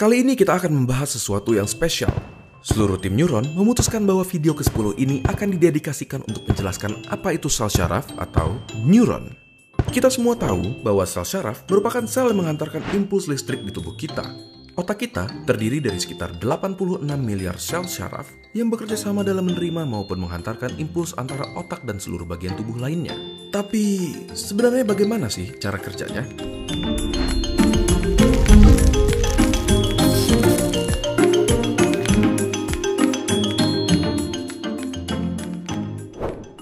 Kali 0.00 0.24
ini 0.24 0.32
kita 0.32 0.56
akan 0.56 0.72
membahas 0.72 1.12
sesuatu 1.12 1.52
yang 1.52 1.68
spesial. 1.68 2.08
Seluruh 2.64 2.96
tim 2.96 3.12
Neuron 3.12 3.44
memutuskan 3.52 4.00
bahwa 4.08 4.24
video 4.24 4.56
ke-10 4.56 4.96
ini 4.96 5.20
akan 5.28 5.52
didedikasikan 5.52 6.24
untuk 6.24 6.48
menjelaskan 6.48 7.04
apa 7.12 7.36
itu 7.36 7.52
sel 7.52 7.68
syaraf 7.68 8.08
atau 8.16 8.56
neuron. 8.80 9.36
Kita 9.92 10.08
semua 10.08 10.40
tahu 10.40 10.80
bahwa 10.80 11.04
sel 11.04 11.28
syaraf 11.28 11.68
merupakan 11.68 12.00
sel 12.08 12.32
yang 12.32 12.40
mengantarkan 12.40 12.80
impuls 12.96 13.28
listrik 13.28 13.60
di 13.60 13.76
tubuh 13.76 13.92
kita. 13.92 14.24
Otak 14.72 15.04
kita 15.04 15.28
terdiri 15.44 15.84
dari 15.84 16.00
sekitar 16.00 16.32
86 16.40 17.04
miliar 17.20 17.60
sel 17.60 17.84
syaraf 17.84 18.24
yang 18.56 18.72
bekerja 18.72 18.96
sama 18.96 19.20
dalam 19.20 19.52
menerima 19.52 19.84
maupun 19.84 20.16
menghantarkan 20.24 20.80
impuls 20.80 21.12
antara 21.20 21.44
otak 21.60 21.84
dan 21.84 22.00
seluruh 22.00 22.24
bagian 22.24 22.56
tubuh 22.56 22.80
lainnya. 22.80 23.12
Tapi 23.52 24.16
sebenarnya 24.32 24.88
bagaimana 24.88 25.28
sih 25.28 25.60
cara 25.60 25.76
kerjanya? 25.76 26.49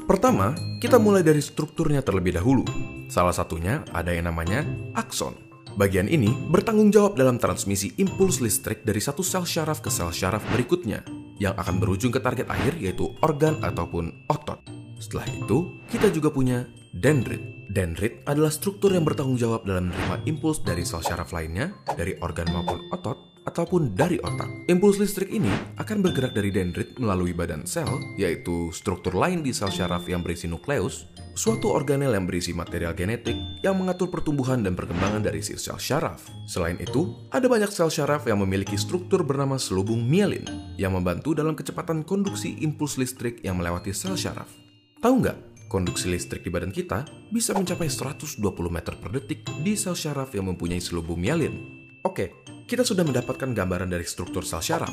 Pertama, 0.09 0.57
kita 0.81 0.97
mulai 0.97 1.21
dari 1.21 1.45
strukturnya 1.45 2.01
terlebih 2.01 2.41
dahulu. 2.41 2.65
Salah 3.13 3.37
satunya 3.37 3.85
ada 3.93 4.09
yang 4.09 4.33
namanya 4.33 4.65
akson. 4.97 5.37
Bagian 5.77 6.09
ini 6.09 6.33
bertanggung 6.49 6.89
jawab 6.89 7.13
dalam 7.13 7.37
transmisi 7.37 7.93
impuls 8.01 8.41
listrik 8.41 8.89
dari 8.89 9.05
satu 9.05 9.21
sel 9.21 9.45
syaraf 9.45 9.85
ke 9.85 9.93
sel 9.93 10.09
syaraf 10.09 10.41
berikutnya, 10.49 11.05
yang 11.37 11.53
akan 11.61 11.77
berujung 11.77 12.09
ke 12.09 12.25
target 12.25 12.49
akhir 12.49 12.81
yaitu 12.81 13.13
organ 13.21 13.61
ataupun 13.61 14.25
otot. 14.33 14.65
Setelah 14.97 15.29
itu, 15.29 15.77
kita 15.93 16.09
juga 16.09 16.33
punya 16.33 16.65
dendrit. 16.97 17.69
Dendrit 17.69 18.25
adalah 18.25 18.49
struktur 18.49 18.97
yang 18.97 19.05
bertanggung 19.05 19.37
jawab 19.37 19.69
dalam 19.69 19.93
menerima 19.93 20.25
impuls 20.25 20.65
dari 20.65 20.89
sel 20.89 21.05
syaraf 21.05 21.37
lainnya, 21.37 21.77
dari 21.85 22.17
organ 22.25 22.49
maupun 22.49 22.81
otot, 22.97 23.38
ataupun 23.49 23.97
dari 23.97 24.21
otak. 24.21 24.69
Impuls 24.69 25.01
listrik 25.01 25.33
ini 25.33 25.49
akan 25.81 26.05
bergerak 26.05 26.37
dari 26.37 26.53
dendrit 26.53 26.93
melalui 27.01 27.33
badan 27.33 27.65
sel, 27.65 27.89
yaitu 28.21 28.69
struktur 28.77 29.17
lain 29.17 29.41
di 29.41 29.57
sel 29.57 29.73
syaraf 29.73 30.05
yang 30.05 30.21
berisi 30.21 30.45
nukleus, 30.45 31.09
suatu 31.33 31.73
organel 31.73 32.13
yang 32.13 32.29
berisi 32.29 32.53
material 32.53 32.93
genetik 32.93 33.41
yang 33.65 33.81
mengatur 33.81 34.13
pertumbuhan 34.13 34.61
dan 34.61 34.77
perkembangan 34.77 35.25
dari 35.25 35.41
si 35.41 35.57
sel 35.57 35.81
syaraf. 35.81 36.29
Selain 36.45 36.77
itu, 36.77 37.17
ada 37.33 37.49
banyak 37.49 37.73
sel 37.73 37.89
syaraf 37.89 38.29
yang 38.29 38.45
memiliki 38.45 38.77
struktur 38.77 39.25
bernama 39.25 39.57
selubung 39.57 40.05
mielin 40.05 40.45
yang 40.77 40.93
membantu 40.93 41.33
dalam 41.33 41.57
kecepatan 41.57 42.05
konduksi 42.05 42.61
impuls 42.61 43.01
listrik 43.01 43.41
yang 43.41 43.57
melewati 43.57 43.97
sel 43.97 44.19
syaraf. 44.19 44.53
Tahu 45.01 45.15
nggak, 45.25 45.39
konduksi 45.71 46.11
listrik 46.11 46.43
di 46.43 46.51
badan 46.51 46.75
kita 46.75 47.07
bisa 47.31 47.55
mencapai 47.55 47.87
120 47.87 48.43
meter 48.67 48.99
per 48.99 49.11
detik 49.15 49.47
di 49.63 49.79
sel 49.79 49.95
syaraf 49.95 50.35
yang 50.35 50.51
mempunyai 50.51 50.83
selubung 50.83 51.23
mielin. 51.23 51.79
Oke, 52.03 52.48
kita 52.69 52.85
sudah 52.85 53.01
mendapatkan 53.01 53.57
gambaran 53.57 53.89
dari 53.89 54.05
struktur 54.05 54.45
sel 54.45 54.61
syaraf. 54.61 54.93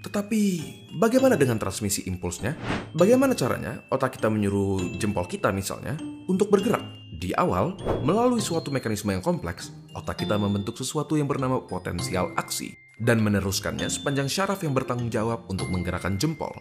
Tetapi, 0.00 0.40
bagaimana 0.96 1.36
dengan 1.36 1.60
transmisi 1.60 2.08
impulsnya? 2.08 2.56
Bagaimana 2.96 3.36
caranya 3.36 3.84
otak 3.92 4.16
kita 4.16 4.32
menyuruh 4.32 4.96
jempol 4.96 5.28
kita 5.28 5.52
misalnya 5.52 6.00
untuk 6.24 6.48
bergerak? 6.48 6.80
Di 7.12 7.36
awal, 7.36 7.76
melalui 8.00 8.40
suatu 8.40 8.72
mekanisme 8.72 9.12
yang 9.12 9.20
kompleks, 9.20 9.68
otak 9.92 10.24
kita 10.24 10.40
membentuk 10.40 10.80
sesuatu 10.80 11.20
yang 11.20 11.28
bernama 11.28 11.60
potensial 11.60 12.32
aksi 12.40 12.72
dan 12.96 13.20
meneruskannya 13.20 13.92
sepanjang 13.92 14.32
syaraf 14.32 14.64
yang 14.64 14.72
bertanggung 14.72 15.12
jawab 15.12 15.44
untuk 15.52 15.68
menggerakkan 15.68 16.16
jempol. 16.16 16.56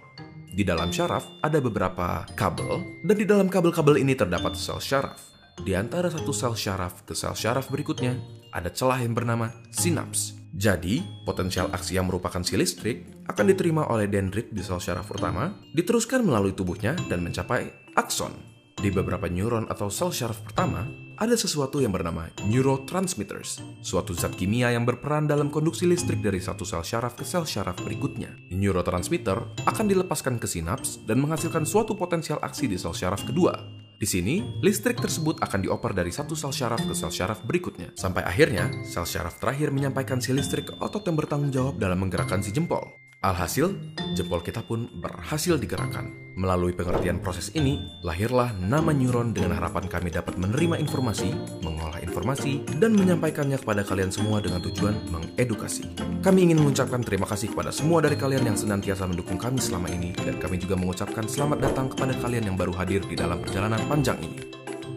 Di 0.51 0.67
dalam 0.67 0.91
syaraf 0.91 1.23
ada 1.39 1.63
beberapa 1.63 2.27
kabel, 2.35 2.99
dan 3.07 3.15
di 3.15 3.23
dalam 3.23 3.47
kabel-kabel 3.47 4.03
ini 4.03 4.11
terdapat 4.19 4.59
sel 4.59 4.83
syaraf. 4.83 5.23
Di 5.63 5.71
antara 5.71 6.11
satu 6.11 6.35
sel 6.35 6.59
syaraf 6.59 7.07
ke 7.07 7.15
sel 7.15 7.39
syaraf 7.39 7.71
berikutnya, 7.71 8.19
ada 8.51 8.67
celah 8.67 8.99
yang 8.99 9.15
bernama 9.15 9.55
sinaps. 9.71 10.38
Jadi, 10.59 10.99
potensial 11.23 11.71
aksi 11.71 11.95
yang 11.95 12.11
merupakan 12.11 12.43
si 12.43 12.59
listrik 12.59 13.07
akan 13.31 13.45
diterima 13.47 13.87
oleh 13.87 14.11
dendrit 14.11 14.51
di 14.51 14.59
sel 14.59 14.83
syaraf 14.83 15.07
pertama, 15.07 15.55
diteruskan 15.71 16.19
melalui 16.19 16.51
tubuhnya 16.51 16.99
dan 17.07 17.23
mencapai 17.23 17.71
akson. 17.95 18.35
Di 18.75 18.91
beberapa 18.91 19.31
neuron 19.31 19.71
atau 19.71 19.87
sel 19.87 20.11
syaraf 20.11 20.43
pertama, 20.43 20.83
ada 21.15 21.31
sesuatu 21.39 21.79
yang 21.79 21.95
bernama 21.95 22.27
neurotransmitters, 22.43 23.63
suatu 23.79 24.11
zat 24.11 24.35
kimia 24.35 24.75
yang 24.75 24.83
berperan 24.83 25.31
dalam 25.31 25.47
konduksi 25.47 25.87
listrik 25.87 26.19
dari 26.19 26.43
satu 26.43 26.67
sel 26.67 26.83
syaraf 26.83 27.15
ke 27.15 27.23
sel 27.23 27.47
syaraf 27.47 27.79
berikutnya. 27.79 28.35
Neurotransmitter 28.51 29.63
akan 29.63 29.85
dilepaskan 29.87 30.43
ke 30.43 30.47
sinaps 30.47 30.99
dan 31.07 31.23
menghasilkan 31.23 31.63
suatu 31.63 31.95
potensial 31.95 32.39
aksi 32.43 32.67
di 32.67 32.75
sel 32.75 32.91
syaraf 32.91 33.23
kedua, 33.23 33.55
di 33.99 34.07
sini, 34.07 34.39
listrik 34.63 34.95
tersebut 34.95 35.43
akan 35.43 35.59
dioper 35.59 35.91
dari 35.91 36.07
satu 36.07 36.31
sel 36.31 36.55
syaraf 36.55 36.79
ke 36.87 36.95
sel 36.95 37.11
syaraf 37.11 37.43
berikutnya, 37.43 37.91
sampai 37.99 38.23
akhirnya 38.23 38.71
sel 38.87 39.03
syaraf 39.03 39.43
terakhir 39.43 39.75
menyampaikan 39.75 40.23
si 40.23 40.31
listrik 40.31 40.71
ke 40.71 40.73
otot 40.79 41.03
yang 41.03 41.19
bertanggung 41.19 41.51
jawab 41.51 41.75
dalam 41.75 41.99
menggerakkan 41.99 42.39
si 42.39 42.55
jempol. 42.55 42.95
Alhasil, 43.19 43.75
jempol 44.13 44.41
kita 44.41 44.65
pun 44.65 44.89
berhasil 44.99 45.59
digerakkan. 45.59 46.11
Melalui 46.39 46.71
pengertian 46.71 47.19
proses 47.19 47.51
ini, 47.51 47.83
lahirlah 47.99 48.55
nama 48.63 48.95
neuron 48.95 49.35
dengan 49.35 49.59
harapan 49.59 49.91
kami 49.91 50.07
dapat 50.07 50.39
menerima 50.39 50.79
informasi, 50.79 51.35
mengolah 51.59 51.99
informasi, 51.99 52.63
dan 52.79 52.95
menyampaikannya 52.95 53.59
kepada 53.59 53.83
kalian 53.83 54.07
semua 54.07 54.39
dengan 54.39 54.63
tujuan 54.63 54.95
mengedukasi. 55.11 55.91
Kami 56.23 56.39
ingin 56.47 56.63
mengucapkan 56.63 57.03
terima 57.03 57.27
kasih 57.27 57.51
kepada 57.51 57.75
semua 57.75 57.99
dari 57.99 58.15
kalian 58.15 58.55
yang 58.55 58.57
senantiasa 58.57 59.03
mendukung 59.03 59.35
kami 59.35 59.59
selama 59.59 59.91
ini, 59.91 60.15
dan 60.15 60.39
kami 60.39 60.55
juga 60.55 60.79
mengucapkan 60.79 61.27
selamat 61.27 61.59
datang 61.59 61.91
kepada 61.91 62.15
kalian 62.23 62.53
yang 62.53 62.55
baru 62.55 62.71
hadir 62.71 63.03
di 63.03 63.19
dalam 63.19 63.43
perjalanan 63.43 63.83
panjang 63.91 64.15
ini. 64.23 64.39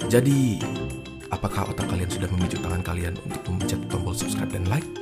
Jadi, 0.07 0.63
apakah 1.35 1.75
otak 1.75 1.91
kalian 1.91 2.07
sudah 2.07 2.31
memicu 2.31 2.63
tangan 2.63 2.87
kalian 2.87 3.19
untuk 3.27 3.43
memencet 3.51 3.83
tombol 3.91 4.15
subscribe 4.15 4.55
dan 4.55 4.63
like? 4.71 5.02